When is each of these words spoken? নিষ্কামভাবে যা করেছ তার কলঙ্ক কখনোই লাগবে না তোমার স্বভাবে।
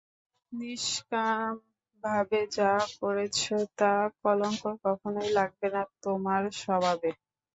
নিষ্কামভাবে 0.51 2.19
যা 2.51 2.71
করেছ 2.97 3.39
তার 3.79 4.03
কলঙ্ক 4.21 4.63
কখনোই 4.85 5.29
লাগবে 5.37 5.67
না 5.75 5.81
তোমার 6.03 6.41
স্বভাবে। 6.61 7.09